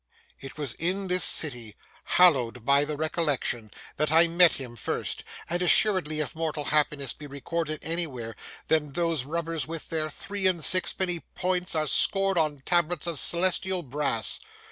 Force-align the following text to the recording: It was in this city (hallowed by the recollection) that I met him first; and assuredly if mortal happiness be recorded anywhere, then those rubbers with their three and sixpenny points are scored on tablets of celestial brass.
It 0.39 0.57
was 0.57 0.73
in 0.79 1.09
this 1.09 1.23
city 1.23 1.75
(hallowed 2.03 2.65
by 2.65 2.85
the 2.85 2.97
recollection) 2.97 3.69
that 3.97 4.11
I 4.11 4.27
met 4.27 4.53
him 4.53 4.75
first; 4.75 5.23
and 5.47 5.61
assuredly 5.61 6.19
if 6.21 6.35
mortal 6.35 6.63
happiness 6.65 7.13
be 7.13 7.27
recorded 7.27 7.77
anywhere, 7.83 8.35
then 8.67 8.93
those 8.93 9.25
rubbers 9.25 9.67
with 9.67 9.89
their 9.89 10.09
three 10.09 10.47
and 10.47 10.65
sixpenny 10.65 11.19
points 11.35 11.75
are 11.75 11.85
scored 11.85 12.39
on 12.39 12.61
tablets 12.65 13.05
of 13.05 13.19
celestial 13.19 13.83
brass. 13.83 14.39